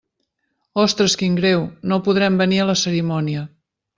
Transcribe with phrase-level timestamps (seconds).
[0.83, 3.47] Ostres, quin greu, no podrem venir a la cerimònia.